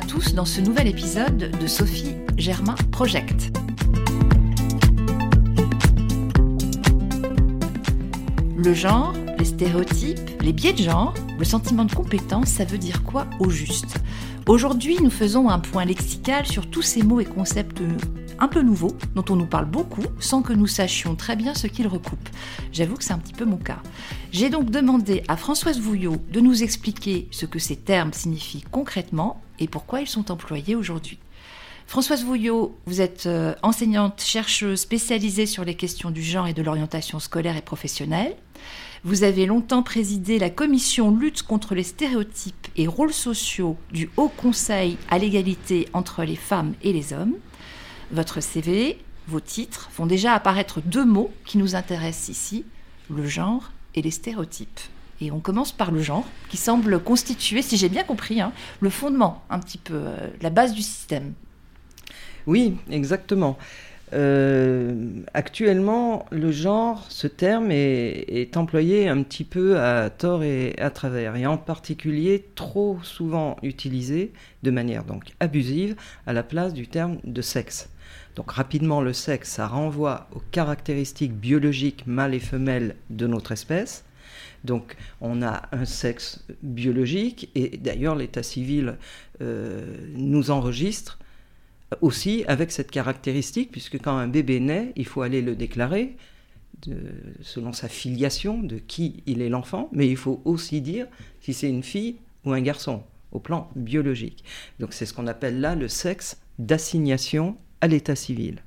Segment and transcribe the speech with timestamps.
[0.00, 3.56] tous dans ce nouvel épisode de Sophie Germain Project.
[8.56, 13.04] Le genre, les stéréotypes, les biais de genre, le sentiment de compétence, ça veut dire
[13.04, 13.96] quoi au juste?
[14.46, 17.80] Aujourd'hui, nous faisons un point lexical sur tous ces mots et concepts
[18.38, 21.66] un peu nouveaux, dont on nous parle beaucoup, sans que nous sachions très bien ce
[21.66, 22.28] qu'ils recoupent.
[22.72, 23.82] J'avoue que c'est un petit peu mon cas.
[24.32, 29.42] J'ai donc demandé à Françoise Vouillot de nous expliquer ce que ces termes signifient concrètement
[29.58, 31.18] et pourquoi ils sont employés aujourd'hui.
[31.86, 36.62] Françoise Vouillot, vous êtes euh, enseignante chercheuse spécialisée sur les questions du genre et de
[36.62, 38.34] l'orientation scolaire et professionnelle.
[39.04, 44.28] Vous avez longtemps présidé la commission lutte contre les stéréotypes et rôles sociaux du Haut
[44.28, 47.34] Conseil à l'égalité entre les femmes et les hommes.
[48.12, 52.64] Votre CV, vos titres font déjà apparaître deux mots qui nous intéressent ici,
[53.10, 54.80] le genre et les stéréotypes.
[55.20, 58.90] Et on commence par le genre, qui semble constituer, si j'ai bien compris, hein, le
[58.90, 61.32] fondement, un petit peu, euh, la base du système.
[62.46, 63.58] Oui, exactement.
[64.12, 64.94] Euh,
[65.34, 71.34] actuellement, le genre, ce terme est, employé un petit peu à tort et à travers,
[71.34, 75.96] et en particulier trop souvent utilisé de manière donc abusive
[76.26, 77.88] à la place du terme de sexe.
[78.34, 84.04] Donc rapidement, le sexe, ça renvoie aux caractéristiques biologiques mâles et femelles de notre espèce.
[84.64, 88.96] Donc on a un sexe biologique, et d'ailleurs l'état civil
[89.40, 91.18] euh, nous enregistre
[92.00, 96.16] aussi avec cette caractéristique, puisque quand un bébé naît, il faut aller le déclarer
[97.40, 101.06] selon sa filiation, de qui il est l'enfant, mais il faut aussi dire
[101.40, 104.44] si c'est une fille ou un garçon, au plan biologique.
[104.78, 108.62] Donc c'est ce qu'on appelle là le sexe d'assignation à l'état civil.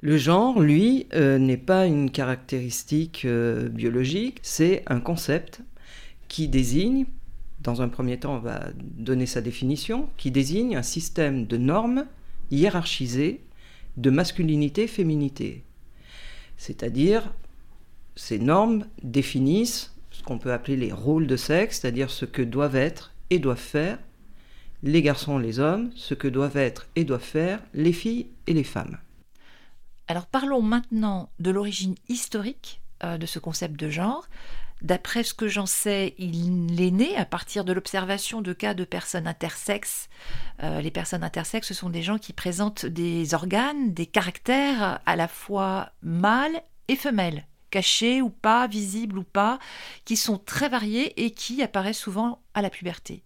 [0.00, 5.62] Le genre, lui, euh, n'est pas une caractéristique euh, biologique, c'est un concept
[6.28, 7.06] qui désigne,
[7.62, 12.04] dans un premier temps on va donner sa définition, qui désigne un système de normes
[12.50, 13.40] hiérarchisées
[13.96, 15.62] de masculinité-féminité.
[16.56, 17.32] C'est-à-dire,
[18.16, 22.76] ces normes définissent ce qu'on peut appeler les rôles de sexe, c'est-à-dire ce que doivent
[22.76, 23.98] être et doivent faire
[24.84, 28.64] les garçons les hommes, ce que doivent être et doivent faire les filles et les
[28.64, 28.98] femmes.
[30.06, 34.28] Alors parlons maintenant de l'origine historique euh, de ce concept de genre.
[34.82, 38.84] D'après ce que j'en sais, il est né à partir de l'observation de cas de
[38.84, 40.10] personnes intersexes.
[40.62, 45.16] Euh, les personnes intersexes, ce sont des gens qui présentent des organes, des caractères à
[45.16, 49.58] la fois mâles et femelles, cachés ou pas, visibles ou pas,
[50.04, 53.22] qui sont très variés et qui apparaissent souvent à la puberté.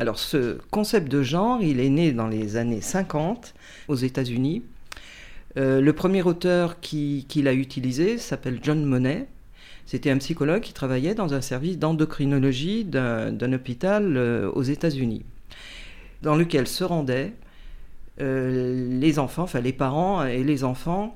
[0.00, 3.54] Alors ce concept de genre, il est né dans les années 50
[3.88, 4.62] aux États-Unis.
[5.56, 9.28] Euh, le premier auteur qui, l'a utilisé s'appelle John Monet.
[9.86, 15.24] C'était un psychologue qui travaillait dans un service d'endocrinologie d'un hôpital euh, aux États-Unis,
[16.22, 17.34] dans lequel se rendaient
[18.20, 21.14] euh, les enfants, enfin les parents et les enfants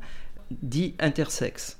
[0.51, 1.78] dits intersexes.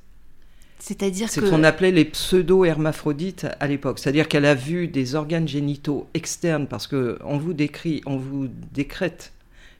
[0.79, 3.99] C'est-à-dire C'est ce qu'on appelait les pseudo-hermaphrodites à l'époque.
[3.99, 9.33] C'est-à-dire qu'elle a vu des organes génitaux externes, parce qu'on vous décrit, on vous décrète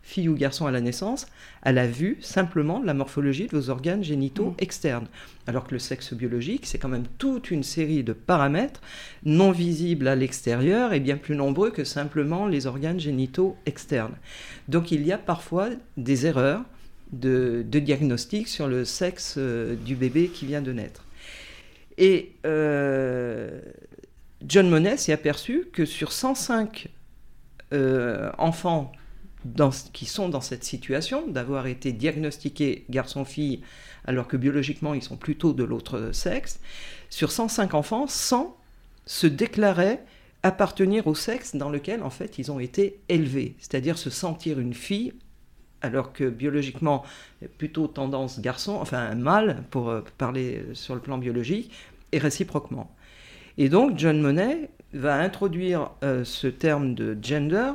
[0.09, 1.27] fille ou garçon à la naissance,
[1.63, 4.55] elle a vu simplement la morphologie de vos organes génitaux mmh.
[4.61, 5.07] externes.
[5.47, 8.81] Alors que le sexe biologique, c'est quand même toute une série de paramètres
[9.25, 14.15] non visibles à l'extérieur et bien plus nombreux que simplement les organes génitaux externes.
[14.67, 16.63] Donc il y a parfois des erreurs
[17.13, 21.05] de, diagnostic sur le sexe euh, du bébé qui vient de naître.
[21.97, 23.61] Et euh,
[24.47, 26.89] John Monet s'est aperçu que sur 105
[27.73, 28.93] euh, enfants
[29.93, 33.63] qui sont dans cette situation d'avoir été diagnostiqués garçon-fille
[34.05, 36.61] alors que biologiquement ils sont plutôt de l'autre sexe,
[37.09, 38.57] sur 105 enfants, 100
[39.07, 40.05] se déclaraient
[40.43, 44.75] appartenir au sexe dans lequel en fait ils ont été élevés, c'est-à-dire se sentir une
[44.75, 45.13] fille
[45.83, 47.05] alors que biologiquement,
[47.57, 51.73] plutôt tendance garçon, enfin mâle, pour euh, parler sur le plan biologique,
[52.13, 52.91] et réciproquement.
[53.59, 57.73] Et donc, John Monet va introduire euh, ce terme de gender,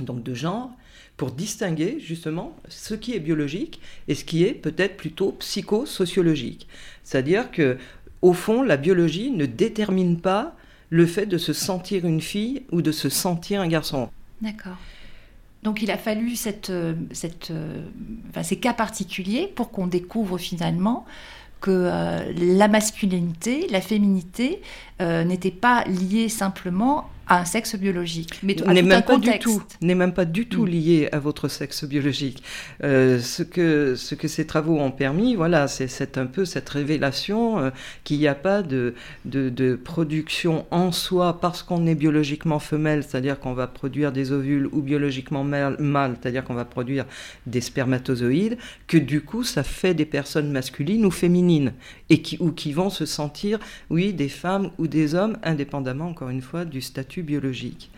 [0.00, 0.70] donc de genre,
[1.16, 6.68] pour distinguer justement ce qui est biologique et ce qui est peut-être plutôt psychosociologique.
[7.04, 7.78] C'est-à-dire que,
[8.22, 10.54] au fond, la biologie ne détermine pas
[10.90, 14.08] le fait de se sentir une fille ou de se sentir un garçon.
[14.40, 14.76] D'accord.
[15.62, 16.34] Donc il a fallu
[16.70, 16.94] euh,
[17.50, 17.82] euh,
[18.42, 21.04] ces cas particuliers pour qu'on découvre finalement
[21.60, 24.60] que euh, la masculinité, la féminité
[25.00, 29.96] n'étaient pas liées simplement à un sexe biologique, mais n'est même pas du tout, n'est
[29.96, 30.68] même pas du tout mm.
[30.68, 32.42] lié à votre sexe biologique.
[32.84, 37.58] Euh, ce que ce que ces travaux ont permis, voilà, c'est un peu cette révélation
[37.58, 37.70] euh,
[38.04, 38.94] qu'il n'y a pas de,
[39.24, 44.30] de, de production en soi parce qu'on est biologiquement femelle, c'est-à-dire qu'on va produire des
[44.30, 47.06] ovules, ou biologiquement mâle, c'est-à-dire qu'on va produire
[47.46, 48.56] des spermatozoïdes,
[48.86, 51.72] que du coup ça fait des personnes masculines ou féminines
[52.08, 53.58] et qui ou qui vont se sentir,
[53.90, 57.90] oui, des femmes ou des hommes, indépendamment encore une fois du statut biologique.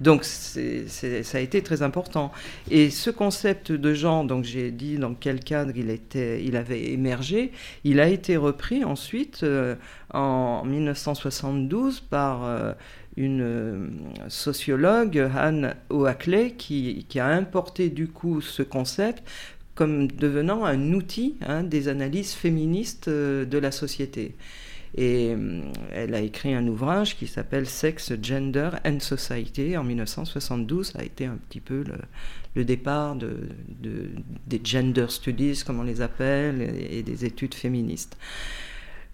[0.00, 2.32] Donc ça a été très important.
[2.70, 6.92] Et ce concept de genre, donc j'ai dit dans quel cadre il, était, il avait
[6.92, 7.52] émergé,
[7.84, 9.74] il a été repris ensuite euh,
[10.12, 12.72] en 1972 par euh,
[13.16, 13.88] une euh,
[14.28, 19.22] sociologue, Anne Oakley, qui, qui, a importé du coup ce concept
[19.76, 24.34] comme devenant un outil hein, des analyses féministes de la société.
[24.96, 25.60] Et euh,
[25.92, 30.92] elle a écrit un ouvrage qui s'appelle Sex, Gender and Society en 1972.
[30.92, 31.84] Ça a été un petit peu
[32.54, 33.50] le, départ de,
[34.46, 38.16] des gender studies, comme on les appelle, et, des études féministes.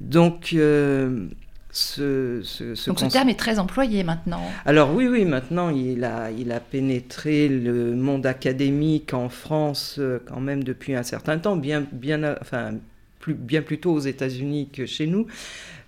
[0.00, 1.26] Donc, euh,
[1.72, 4.42] ce, ce, Donc ce terme est très employé maintenant.
[4.66, 10.22] Alors oui, oui, maintenant il a, il a pénétré le monde académique en France euh,
[10.26, 12.72] quand même depuis un certain temps, bien, bien, enfin,
[13.30, 15.26] bien plus tôt aux États-Unis que chez nous.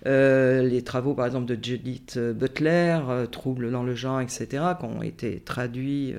[0.07, 4.85] Euh, les travaux, par exemple, de Judith Butler, euh, Troubles dans le genre, etc., qui
[4.85, 6.13] ont été traduits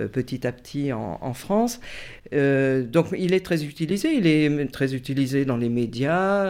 [0.00, 1.80] euh, petit à petit en, France.
[2.32, 4.14] donc, il est très utilisé.
[4.14, 6.44] Il est très utilisé dans les médias,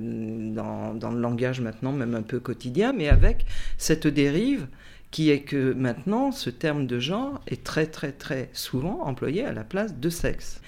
[0.00, 3.44] dans, dans, le langage maintenant, même un peu quotidien, mais avec
[3.76, 4.66] cette dérive
[5.10, 9.52] qui est que maintenant, ce terme de genre est très, très, très souvent employé à
[9.52, 10.60] la place de sexe.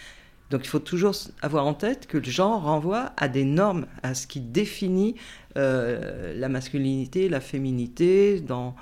[0.50, 4.14] Donc il faut toujours avoir en tête que le genre renvoie à des normes, à
[4.14, 5.16] ce qui définit
[5.56, 8.76] euh, la masculinité, la féminité, dans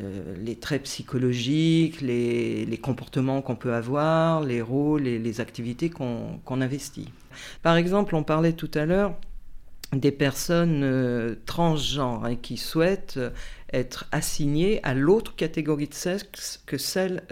[0.00, 6.40] euh, les traits psychologiques, les, comportements qu'on peut avoir, les rôles et les activités qu'on
[6.48, 7.12] investit.
[7.62, 9.14] Par exemple, on parlait tout à l'heure
[9.92, 13.18] des personnes euh, transgenres qui souhaitent
[13.72, 17.22] être assignées à l'autre catégorie de sexe que celle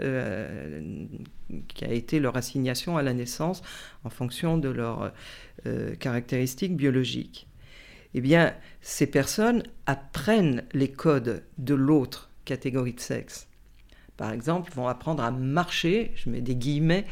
[1.67, 3.61] qui a été leur assignation à la naissance
[4.03, 5.13] en fonction de leurs
[5.65, 7.47] euh, caractéristiques biologiques.
[8.13, 13.47] Eh bien, ces personnes apprennent les codes de l'autre catégorie de sexe.
[14.15, 17.05] Par exemple, vont apprendre à marcher, je mets des guillemets,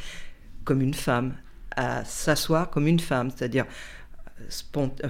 [0.63, 1.35] comme une femme,
[1.75, 3.65] à s'asseoir comme une femme, c'est-à-dire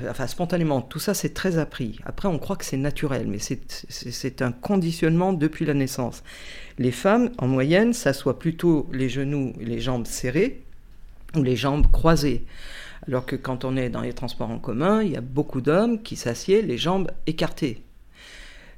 [0.09, 1.99] enfin, spontanément, tout ça c'est très appris.
[2.05, 6.23] Après, on croit que c'est naturel, mais c'est un conditionnement depuis la naissance.
[6.77, 10.63] Les femmes, en moyenne, s'assoient plutôt les genoux et les jambes serrées
[11.35, 12.45] ou les jambes croisées.
[13.07, 16.01] Alors que quand on est dans les transports en commun, il y a beaucoup d'hommes
[16.01, 17.84] qui s'assiedent les jambes écartées.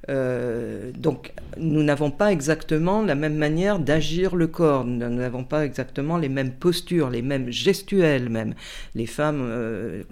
[0.10, 5.66] Euh, donc, nous n'avons pas exactement la même manière d'agir le corps, nous n'avons pas
[5.66, 8.54] exactement les mêmes postures, les mêmes gestuels même.
[8.96, 10.04] Les femmes euh,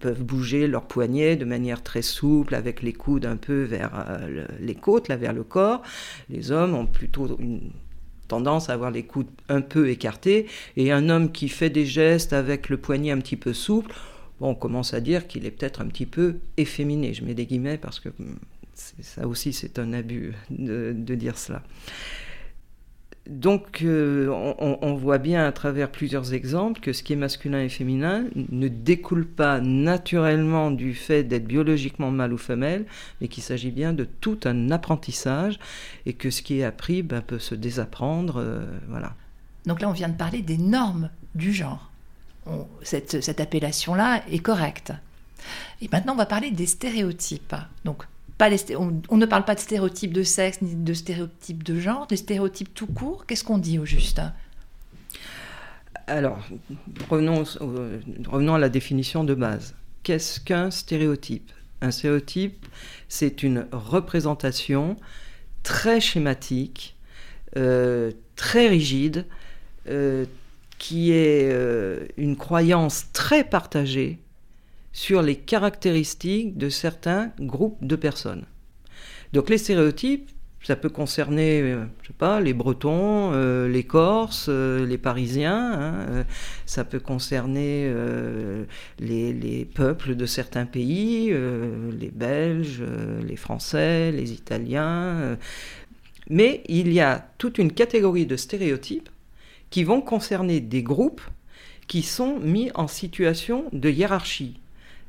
[0.00, 4.46] peuvent bouger leurs poignets de manière très souple, avec les coudes un peu vers euh,
[4.60, 5.82] les côtes, là vers le corps.
[6.30, 7.70] Les hommes ont plutôt une
[8.26, 10.46] tendance à avoir les coudes un peu écartés,
[10.76, 13.94] et un homme qui fait des gestes avec le poignet un petit peu souple,
[14.40, 17.12] on commence à dire qu'il est peut-être un petit peu efféminé.
[17.14, 18.36] Je mets des guillemets parce que hmm,
[19.02, 21.62] ça aussi, c'est un abus de, dire cela.
[23.28, 24.28] Donc, euh,
[24.58, 28.68] on, voit bien à travers plusieurs exemples que ce qui est masculin et féminin ne
[28.68, 32.86] découle pas naturellement du fait d'être biologiquement mâle ou femelle,
[33.20, 35.58] mais qu'il s'agit bien de tout un apprentissage
[36.06, 38.38] et que ce qui est appris ben, peut se désapprendre.
[38.38, 39.14] Euh, voilà.
[39.66, 41.90] Donc là, on vient de parler des normes du genre.
[42.82, 44.94] cette, cette appellation-là est correcte.
[45.82, 47.54] Et maintenant, on va parler des stéréotypes.
[47.84, 48.04] Donc,
[48.40, 52.72] on, ne parle pas de stéréotypes de sexe ni de stéréotypes de genre, des stéréotypes
[52.74, 53.26] tout court.
[53.26, 54.20] Qu'est-ce qu'on dit au juste?
[56.06, 56.38] Alors,
[57.10, 57.44] revenons,
[58.26, 59.74] revenons à la définition de base.
[60.02, 61.50] Qu'est-ce qu'un stéréotype?
[61.80, 62.66] Un stéréotype,
[63.08, 64.96] c'est une représentation
[65.62, 66.96] très schématique,
[67.56, 69.26] euh, très rigide,
[69.88, 70.24] euh,
[70.78, 74.18] qui est euh, une croyance très partagée
[74.98, 78.46] sur les caractéristiques de certains groupes de personnes.
[79.32, 80.28] Donc les stéréotypes,
[80.64, 85.72] ça peut concerner, euh, je sais pas, les Bretons, euh, les Corses, euh, les Parisiens.
[85.72, 86.24] Hein,
[86.66, 87.88] ça peut concerner
[88.98, 91.32] les, peuples de certains pays,
[92.00, 92.82] les Belges,
[93.24, 95.38] les Français, les Italiens.
[96.28, 99.10] mais il y a toute une catégorie de stéréotypes
[99.70, 101.22] qui vont concerner des groupes
[101.86, 104.58] qui sont mis en situation de hiérarchie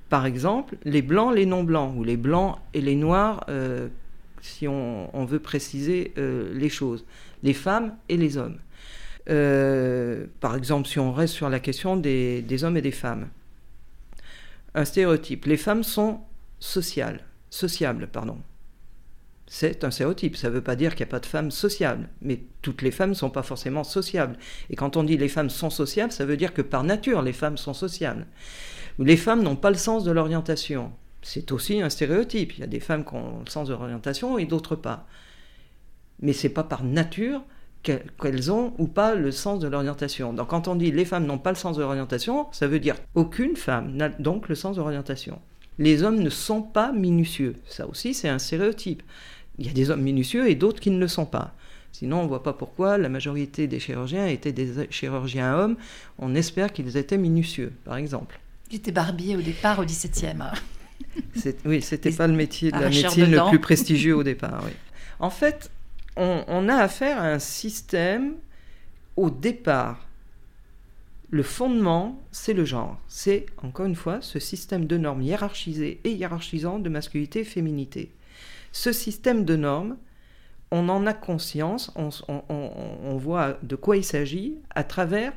[0.10, 3.88] par exemple, les blancs, les non-blancs, ou les blancs et les noirs euh,
[4.42, 7.06] si on, veut préciser euh, les choses,
[7.44, 8.58] les femmes et les hommes.
[9.30, 13.28] Euh, par exemple, si on reste sur la question des, hommes et des femmes.
[14.74, 15.46] Un stéréotype.
[15.46, 16.22] Les femmes sont
[16.60, 18.38] sociales, sociables, pardon.
[19.46, 20.38] C'est un stéréotype.
[20.38, 22.92] Ça ne veut pas dire qu'il n'y a pas de femmes sociables, mais toutes les
[22.92, 24.38] femmes ne sont pas forcément sociables.
[24.70, 27.34] Et quand on dit les femmes sont sociables, ça veut dire que par nature, les
[27.34, 28.26] femmes sont sociables.
[29.00, 30.92] Les femmes n'ont pas le sens de l'orientation.
[31.22, 32.54] C'est aussi un stéréotype.
[32.54, 35.08] Il y a des femmes qui ont le sens de l'orientation et d'autres pas.
[36.22, 37.42] Mais c'est pas par nature
[37.82, 40.34] qu'elles ont ou pas le sens de l'orientation.
[40.34, 42.96] Donc quand on dit les femmes n'ont pas le sens de l'orientation, ça veut dire
[43.16, 45.40] aucune femme n'a donc le sens de l'orientation.
[45.78, 47.56] Les hommes ne sont pas minutieux.
[47.68, 49.02] Ça aussi, c'est un stéréotype.
[49.60, 51.54] Il y a des hommes minutieux et d'autres qui ne le sont pas.
[51.94, 55.78] Sinon, on ne voit pas pourquoi la majorité des chirurgiens étaient des chirurgiens hommes.
[56.18, 58.40] On espère qu'ils étaient minutieux, par exemple.
[58.72, 60.44] Étaient barbier au départ, au XVIIe.
[61.66, 64.64] Oui, c'était pas le métier de la médecine le plus prestigieux au départ.
[65.20, 65.72] En fait,
[66.16, 68.36] on, a affaire à un système,
[69.16, 70.06] au départ,
[71.30, 73.00] le fondement, c'est le genre.
[73.08, 78.12] C'est, encore une fois, ce système de normes hiérarchisées et hiérarchisant de masculinité et féminité.
[78.72, 79.98] Ce système de normes,
[80.72, 85.34] on en a conscience, on voit de quoi il s'agit à travers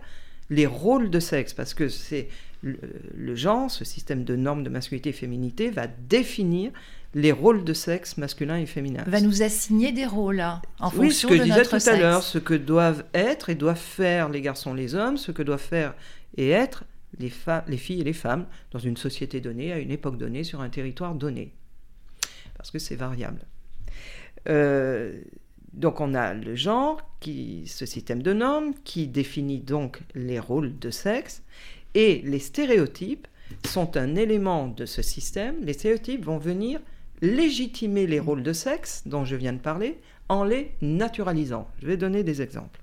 [0.52, 2.28] les rôles de sexe, parce que c'est
[2.62, 6.71] le, genre, ce système de normes de masculinité et féminité, va définir
[7.14, 9.02] les rôles de sexe masculin et féminin.
[9.06, 11.54] Va nous assigner des rôles hein, en oui, fonction de notre sexe.
[11.54, 14.40] ce que je disais tout à l'heure, ce que doivent être et doivent faire les
[14.40, 15.94] garçons, les hommes, ce que doivent faire
[16.37, 16.85] et être
[17.18, 17.32] les,
[17.66, 20.68] les filles et les femmes dans une société donnée, à une époque donnée, sur un
[20.68, 21.52] territoire donné.
[22.56, 23.40] Parce que c'est variable.
[24.49, 25.21] Euh,
[25.72, 30.90] donc on a le genre, ce système de normes, qui définit donc les rôles de
[30.90, 31.42] sexe,
[31.94, 33.26] et les stéréotypes
[33.66, 35.56] sont un élément de ce système.
[35.62, 36.80] Les stéréotypes vont venir
[37.20, 41.68] légitimer les rôles de sexe dont je viens de parler en les naturalisant.
[41.80, 42.80] Je vais donner des exemples.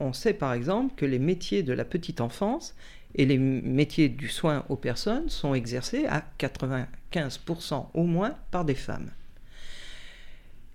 [0.00, 2.74] On sait par exemple que les métiers de la petite enfance
[3.14, 8.74] et les métiers du soin aux personnes sont exercés à 95% au moins par des
[8.74, 9.10] femmes.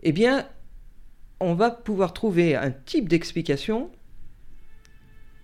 [0.03, 0.47] Eh bien,
[1.39, 3.91] on va pouvoir trouver un type d'explication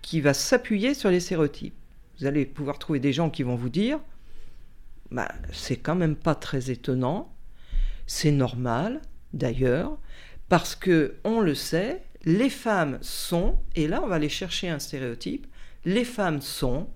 [0.02, 1.74] qui va s'appuyer sur les stéréotypes.
[2.18, 4.00] Vous allez pouvoir trouver des gens qui vont vous dire
[5.10, 7.32] bah, c'est quand même pas très étonnant,
[8.06, 9.00] c'est normal
[9.32, 9.98] d'ailleurs,
[10.48, 14.78] parce que on le sait, les femmes sont, et là on va aller chercher un
[14.78, 15.46] stéréotype,
[15.84, 16.88] les femmes sont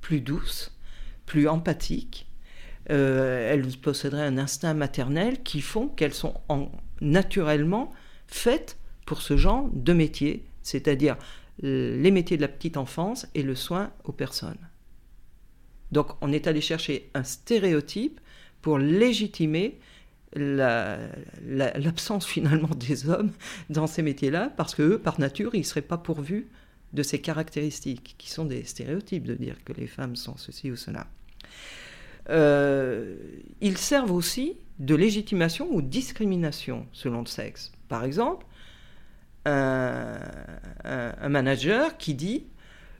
[0.00, 0.76] plus douces,
[1.26, 2.28] plus empathiques,
[2.90, 6.34] euh, elles posséderaient un instinct maternel qui font qu'elles sont
[7.00, 7.92] naturellement
[8.28, 11.16] faites pour ce genre de métier, c'est-à-dire
[11.60, 14.58] les métiers de la petite enfance et le soin aux personnes.
[15.92, 18.20] Donc on est allé chercher un stéréotype
[18.60, 19.78] pour légitimer
[20.34, 23.32] l'absence finalement des hommes
[23.70, 26.48] dans ces métiers-là, parce que par nature, ils ne seraient pas pourvus
[26.92, 30.76] de ces caractéristiques, qui sont des stéréotypes de dire que les femmes sont ceci ou
[30.76, 31.06] cela.
[32.28, 33.16] Euh,
[33.60, 37.72] ils servent aussi de légitimation ou discrimination selon le sexe.
[37.88, 38.46] Par exemple,
[39.44, 40.18] un,
[41.28, 42.46] manager qui dit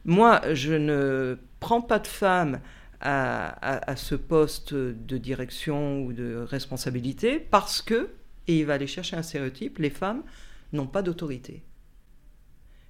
[0.05, 2.61] Moi, je ne prends pas de femmes
[3.01, 8.11] à, ce poste de direction ou de responsabilité parce que,
[8.49, 10.23] et il va aller chercher un stéréotype, les femmes
[10.73, 11.63] n'ont pas d'autorité.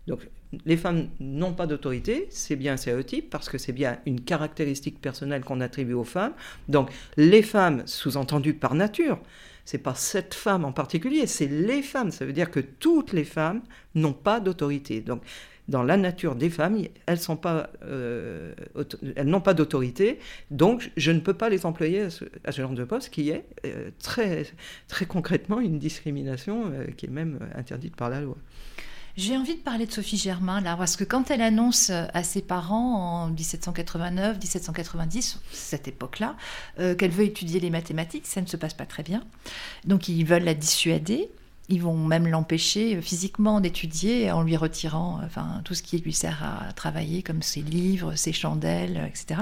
[0.06, 0.28] Donc,
[0.64, 5.00] les femmes n'ont pas d'autorité, c'est bien un stéréotype parce que c'est bien une caractéristique
[5.00, 6.34] personnelle qu'on attribue aux femmes.
[6.68, 9.18] Donc, les femmes, sous-entendues par nature,
[9.66, 12.10] c'est pas cette femme en particulier, c'est les femmes.
[12.10, 13.62] Ça veut dire que toutes les femmes
[13.94, 15.00] n'ont pas d'autorité.
[15.00, 15.22] Donc,
[15.68, 17.18] dans la nature des femmes, elles
[17.84, 18.54] euh,
[19.24, 20.20] n'ont pas d'autorité.
[20.52, 23.90] Donc, je ne peux pas les employer à ce, genre de poste, qui est euh,
[24.00, 24.46] très,
[24.86, 28.36] très concrètement une discrimination euh, qui est même interdite par la loi.
[29.16, 32.42] J'ai envie de parler de Sophie Germain là, parce que quand elle annonce à ses
[32.42, 36.36] parents en 1789, 1790, cette époque-là,
[36.80, 39.24] euh, qu'elle veut étudier les mathématiques, ça ne se passe pas très bien.
[39.86, 41.30] Donc ils veulent la dissuader.
[41.68, 46.44] Ils vont même l'empêcher physiquement d'étudier en lui retirant enfin, tout ce qui lui sert
[46.44, 49.40] à travailler, comme ses livres, ses chandelles, etc.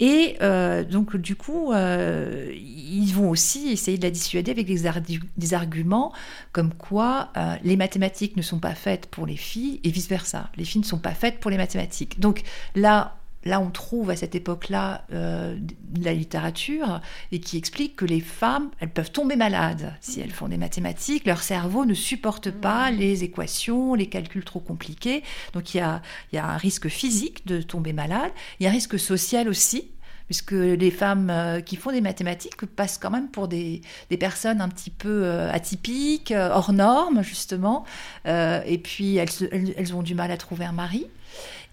[0.00, 5.54] Et euh, donc, du coup, euh, ils vont aussi essayer de la dissuader avec des,
[5.54, 6.12] arguments
[6.52, 10.50] comme quoi euh, les mathématiques ne sont pas faites pour les filles et vice-versa.
[10.56, 12.18] Les filles ne sont pas faites pour les mathématiques.
[12.18, 12.42] Donc
[12.74, 17.00] là, là, on trouve à cette époque-là euh, de la littérature
[17.32, 21.26] et qui explique que les femmes, elles peuvent tomber malades si elles font des mathématiques.
[21.26, 22.96] Leur cerveau ne supporte pas mmh.
[22.96, 25.22] les équations, les calculs trop compliqués.
[25.54, 28.30] Donc il y a, il y a un risque physique de tomber malade.
[28.58, 29.90] Il y a un risque social aussi
[30.26, 33.82] puisque les femmes euh, qui font des mathématiques passent quand même pour des,
[34.20, 37.84] personnes un petit peu euh, atypiques, hors normes, justement,
[38.26, 41.08] et puis elles, ont du mal à trouver un mari.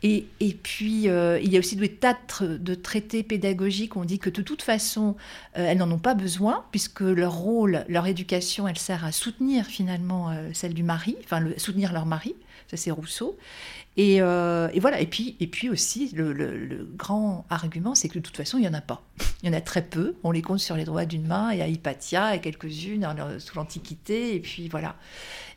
[0.03, 0.27] Et,
[0.61, 4.61] puis, il y a aussi des tas de, traités pédagogiques on dit que de toute
[4.61, 5.15] façon,
[5.53, 10.31] elles n'en ont pas besoin, puisque leur rôle, leur éducation, elle sert à soutenir finalement
[10.53, 12.35] celle du mari, enfin, soutenir leur mari
[12.69, 13.37] ça c'est Rousseau.
[13.97, 18.37] Euh, et, voilà, et puis, et puis aussi, le, grand argument, c'est que de toute
[18.37, 19.01] façon, il n'y en a pas.
[19.43, 21.61] Il y en a très peu, on les compte sur les doigts d'une main, et
[21.61, 23.07] à Hypatia, et quelques-unes
[23.39, 24.95] sous l'Antiquité, et puis voilà.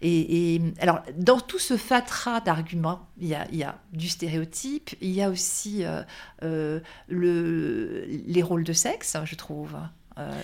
[0.02, 4.90] Et, alors, dans tout ce fatras d'arguments, il y, a, il y a du stéréotype,
[5.00, 6.02] il y a aussi euh,
[6.43, 9.76] euh, le, les rôles de sexe, je trouve.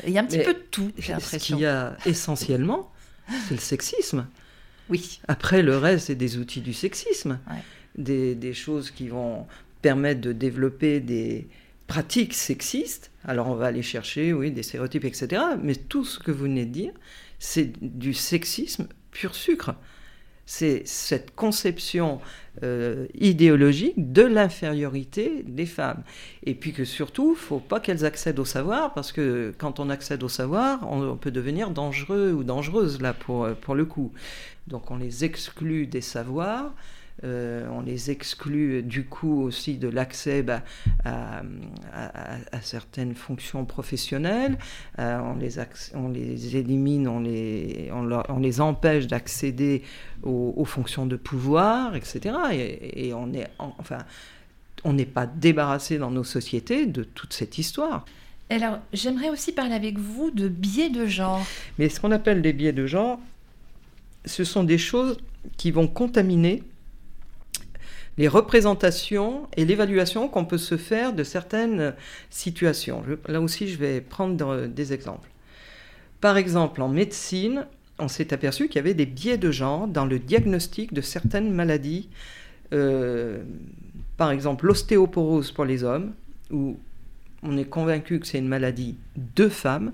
[0.06, 1.38] il y a un petit peu de tout, j'ai l'impression.
[1.38, 2.90] Ce qu'il y a essentiellement,
[3.48, 4.26] c'est le sexisme.
[4.88, 5.20] Oui.
[5.28, 7.38] Après, le reste, c'est des outils du sexisme.
[7.96, 9.46] Des, choses qui vont
[9.82, 11.48] permettre de développer des
[11.86, 13.10] pratiques sexistes.
[13.24, 15.42] Alors, on va aller chercher, oui, des stéréotypes, etc.
[15.62, 16.92] Mais tout ce que vous venez de dire,
[17.38, 19.74] c'est du sexisme pur sucre.
[20.48, 22.20] C'est cette conception
[22.62, 26.04] euh, idéologique de l'infériorité des femmes.
[26.44, 29.80] Et puis que surtout, il ne faut pas qu'elles accèdent au savoir, parce que quand
[29.80, 34.12] on accède au savoir, on, peut devenir dangereux ou dangereuse, là, pour, pour le coup.
[34.68, 36.72] Donc on les exclut des savoirs.
[37.24, 40.62] Euh, on les exclut du coup aussi de l'accès bah,
[41.04, 41.42] à,
[42.60, 44.58] certaines fonctions professionnelles,
[44.98, 45.58] euh, on, les
[45.94, 49.82] on, les élimine, on les, on, les empêche d'accéder
[50.22, 52.34] aux, fonctions de pouvoir, etc.
[52.52, 53.98] Et, on est enfin,
[54.84, 58.04] on n'est pas débarrassé dans nos sociétés de toute cette histoire.
[58.50, 61.44] Alors, j'aimerais aussi parler avec vous de biais de genre.
[61.78, 63.18] Mais ce qu'on appelle les biais de genre,
[64.24, 65.16] ce sont des choses
[65.56, 66.62] qui vont contaminer
[68.18, 71.94] les représentations et l'évaluation qu'on peut se faire de certaines
[72.30, 73.02] situations.
[73.28, 75.28] là aussi, je vais prendre des exemples.
[76.20, 77.66] Par exemple, en médecine,
[77.98, 81.52] on s'est aperçu qu'il y avait des biais de genre dans le diagnostic de certaines
[81.52, 82.08] maladies.
[82.72, 83.42] Euh,
[84.16, 86.12] par exemple, l'ostéoporose pour les hommes,
[86.50, 86.78] où
[87.42, 88.96] on est convaincu que c'est une maladie
[89.36, 89.92] de femmes,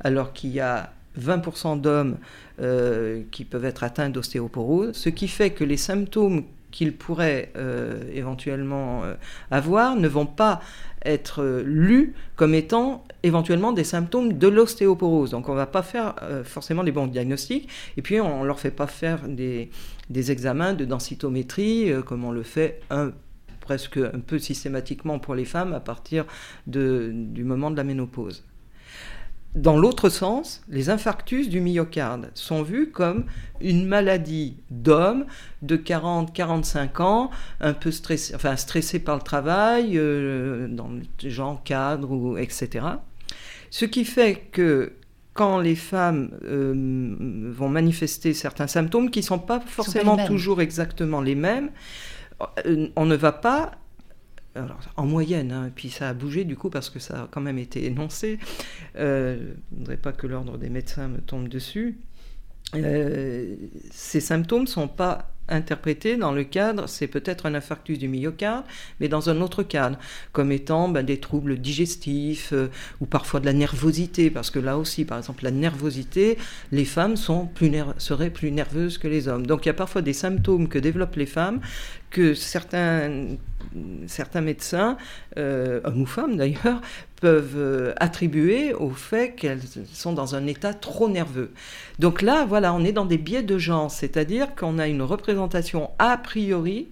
[0.00, 2.18] alors qu'il y a 20% d'hommes
[2.60, 8.02] euh, qui peuvent être atteints d'ostéoporose, ce qui fait que les symptômes qu'ils pourraient euh,
[8.12, 9.14] éventuellement euh,
[9.52, 10.60] avoir ne vont pas
[11.04, 15.30] être lus comme étant éventuellement des symptômes de l'ostéoporose.
[15.30, 18.60] Donc on ne va pas faire forcément des bons diagnostics et puis on ne leur
[18.60, 19.70] fait pas faire des,
[20.10, 22.80] des examens de densitométrie comme on le fait
[23.60, 26.24] presque un peu systématiquement pour les femmes à partir
[26.68, 28.44] du moment de la ménopause.
[29.54, 33.24] Dans l'autre sens, les infarctus du myocarde sont vus comme
[33.60, 35.26] une maladie d'homme
[35.60, 41.62] de 40-45 ans, un peu stressé, enfin stressé par le travail, euh, dans le genre
[41.64, 42.86] cadre, ou, etc.
[43.70, 44.94] Ce qui fait que
[45.34, 47.14] quand les femmes euh,
[47.50, 51.70] vont manifester certains symptômes qui ne sont pas forcément toujours exactement les mêmes,
[52.66, 53.72] euh, on ne va pas
[54.96, 57.58] en moyenne, hein, puis ça a bougé du coup parce que ça a quand même
[57.58, 58.38] été énoncé.
[58.96, 59.36] Euh,
[59.70, 61.98] je ne voudrais pas que l'ordre des médecins me tombe dessus.
[62.74, 63.54] Euh,
[63.90, 68.64] ces symptômes ne sont pas interprétés dans le cadre, c'est peut-être un infarctus du myocarde,
[69.00, 69.98] mais dans un autre cadre,
[70.32, 72.68] comme étant ben, des troubles digestifs euh,
[73.00, 76.38] ou parfois de la nervosité, parce que là aussi, par exemple, la nervosité,
[76.70, 79.46] les femmes sont plus seraient plus nerveuses que les hommes.
[79.46, 81.60] Donc il y a parfois des symptômes que développent les femmes
[82.10, 83.26] que certains,
[84.06, 84.96] certains médecins,
[85.38, 86.80] euh, hommes ou femmes d'ailleurs,
[87.20, 91.52] peuvent euh, attribuer au fait qu'elles sont dans un état trop nerveux.
[91.98, 95.90] Donc là, voilà, on est dans des biais de genre, c'est-à-dire qu'on a une représentation
[95.98, 96.88] a priori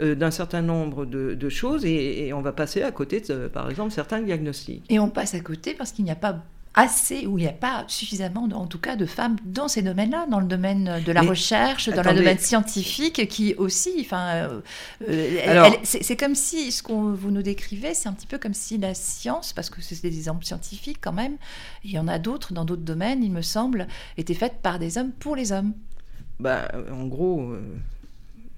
[0.00, 4.20] euh, d'un certain nombre de, choses et, on va passer à côté, par exemple, certains
[4.20, 4.84] diagnostics.
[4.88, 6.42] Et on passe à côté parce qu'il n'y a pas
[6.74, 10.26] assez, où il n'y a pas suffisamment, en tout cas, de femmes dans ces domaines-là,
[10.30, 14.60] dans le domaine de la recherche, dans le domaine scientifique, qui aussi, enfin, euh,
[15.08, 18.78] euh, c'est comme si ce qu'on vous nous décrivez, c'est un petit peu comme si
[18.78, 21.36] la science, parce que c'est des exemples scientifiques quand même,
[21.82, 24.96] il y en a d'autres dans d'autres domaines, il me semble, étaient faites par des
[24.96, 25.72] hommes pour les hommes.
[26.38, 27.52] Ben, en gros.
[27.52, 27.60] Euh,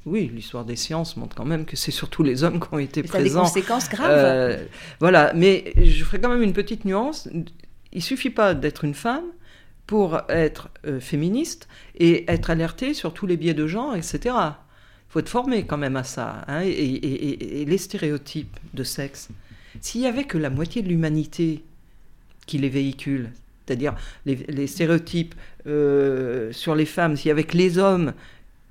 [0.05, 3.05] oui, l'histoire des sciences montre quand même que c'est surtout les hommes qui ont été
[3.05, 3.45] présents.
[3.45, 4.59] Ça a des conséquences graves.
[4.99, 7.29] voilà, mais je ferai quand même une petite nuance
[7.93, 9.25] il suffit pas d'être une femme
[9.87, 14.19] pour être euh, féministe et être alerté sur tous les biais de genre, etc.
[14.25, 16.45] Il faut être formé quand même à ça.
[16.49, 19.29] Hein, et, les stéréotypes de sexe,
[19.81, 21.63] s'il y avait que la moitié de l'humanité
[22.47, 23.31] qui les véhicule,
[23.67, 25.35] c'est-à-dire les, stéréotypes
[25.67, 28.15] euh, sur les femmes, s'il y avait que les hommes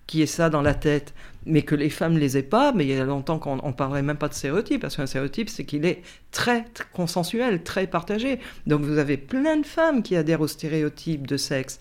[0.08, 1.14] qui ait ça dans la tête,
[1.46, 3.72] mais que les femmes ne les aient pas, mais il y a longtemps qu'on ne
[3.72, 8.40] parlerait même pas de stéréotype, parce qu'un stéréotype, c'est qu'il est très, consensuel, très partagé.
[8.68, 11.80] Donc vous avez plein de femmes qui adhèrent aux stéréotypes de sexe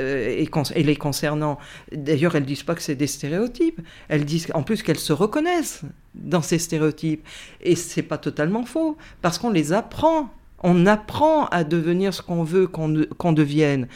[0.00, 1.58] euh, et, les concernant.
[1.92, 5.82] D'ailleurs, elles disent pas que c'est des stéréotypes, elles disent en plus qu'elles se reconnaissent
[6.14, 7.26] dans ces stéréotypes.
[7.60, 10.30] Et c'est pas totalement faux, parce qu'on les apprend.
[10.64, 13.88] On apprend à devenir ce qu'on veut qu'on devienne.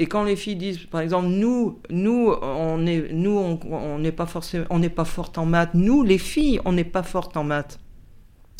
[0.00, 3.58] Et quand les filles disent, par exemple, nous, nous, on n'est, nous,
[3.98, 4.94] n'est pas forcément, on n'est
[5.36, 5.74] en maths.
[5.74, 7.80] Nous, les filles, on n'est pas forte en maths.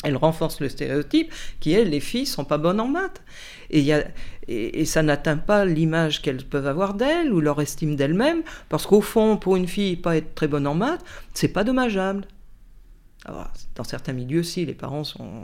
[0.03, 3.21] Elles renforcent le stéréotype qui est les filles sont pas bonnes en maths.
[3.69, 9.01] Et, ça n'atteint pas l'image qu'elles peuvent avoir d'elles ou leur estime d'elles-mêmes, parce qu'au
[9.01, 12.25] fond, pour une fille, pas être très bonne en maths, c'est pas dommageable
[13.75, 15.43] dans certains milieux, si, les parents sont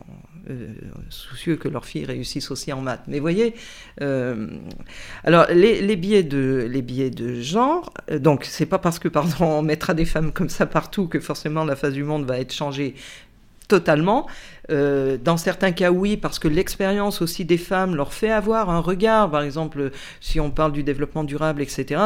[0.49, 0.73] euh,
[1.09, 3.03] soucieux que leurs filles réussissent aussi en maths.
[3.07, 3.55] Mais voyez,
[4.01, 4.47] euh,
[5.23, 9.45] alors les, biais de, les biais de genre, euh, donc c'est pas parce que, pardon,
[9.45, 12.53] on mettra des femmes comme ça partout que forcément la face du monde va être
[12.53, 12.95] changée
[13.67, 14.27] totalement.
[14.69, 19.31] dans certains cas, oui, parce que l'expérience aussi des femmes leur fait avoir un regard.
[19.31, 19.89] Par exemple,
[20.21, 21.99] si on parle du développement durable, etc.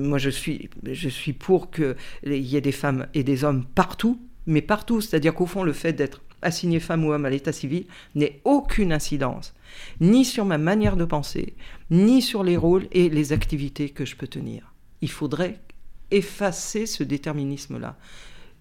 [0.00, 1.94] moi, je suis, je suis pour qu'il
[2.24, 4.18] y ait des femmes et des hommes partout,
[4.48, 5.00] mais partout.
[5.00, 8.92] C'est-à-dire qu'au fond, le fait d'être assigné femme ou homme à l'état civil n'ait aucune
[8.92, 9.54] incidence,
[10.00, 11.54] ni sur ma manière de penser,
[11.90, 14.72] ni sur les rôles et les activités que je peux tenir.
[15.00, 15.60] Il faudrait
[16.10, 17.96] effacer ce déterminisme-là.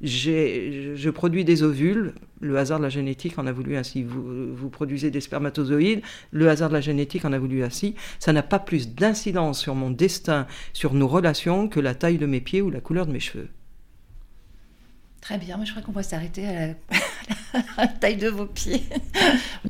[0.02, 4.04] Je produis des ovules, le hasard de la génétique en a voulu ainsi.
[4.04, 7.96] Vous, vous produisez des spermatozoïdes, le hasard de la génétique en a voulu ainsi.
[8.20, 12.28] Ça n'a pas plus d'incidence sur mon destin, sur nos relations, que la taille de
[12.28, 13.50] mes pieds ou la couleur de mes cheveux.
[15.22, 16.48] Très bien, mais je crois qu'on va s'arrêter
[17.54, 17.88] à, la...
[17.88, 18.84] taille de vos pieds.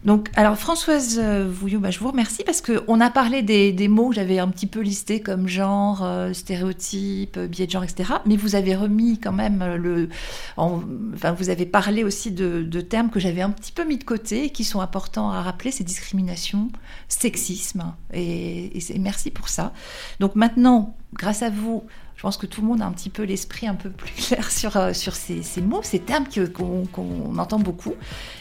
[0.03, 4.09] Donc, alors Françoise euh, Vouillot, bah, je vous remercie parce qu'on a parlé des, mots
[4.09, 8.13] que j'avais un petit peu listés comme genre, euh, stéréotype, biais de genre, etc.
[8.25, 10.09] Mais vous avez remis quand même le.
[10.57, 14.49] enfin, vous avez parlé aussi de, termes que j'avais un petit peu mis de côté
[14.49, 16.69] qui sont importants à rappeler c'est discrimination,
[17.07, 17.95] sexisme.
[18.13, 19.73] Et, et merci pour ça.
[20.19, 21.83] Donc maintenant, grâce à vous,
[22.17, 24.49] je pense que tout le monde a un petit peu l'esprit un peu plus clair
[24.49, 27.93] sur, euh, sur ces, mots, ces termes qu'on entend beaucoup.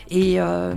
[0.09, 0.75] Et, euh,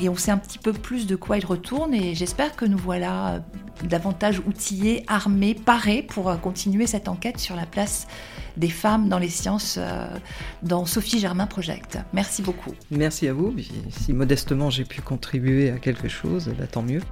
[0.00, 1.94] et, on sait un petit peu plus de quoi ils retournent.
[1.94, 3.38] Et j'espère que nous voilà euh,
[3.84, 8.08] davantage outillés, armés, parés pour continuer cette enquête sur la place
[8.56, 9.78] des femmes dans les sciences
[10.62, 11.98] dans Sophie Germain Project.
[12.14, 12.72] Merci beaucoup.
[12.90, 13.54] Merci à vous.
[13.90, 17.02] Si modestement j'ai pu contribuer à quelque chose, bah, tant mieux.